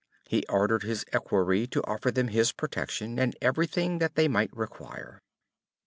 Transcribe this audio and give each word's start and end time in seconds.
He 0.25 0.43
ordered 0.49 0.81
his 0.81 1.05
equerry 1.13 1.67
to 1.67 1.83
offer 1.83 2.09
them 2.09 2.29
his 2.29 2.51
protection, 2.51 3.19
and 3.19 3.37
everything 3.39 3.99
that 3.99 4.15
they 4.15 4.27
might 4.27 4.49
require. 4.57 5.21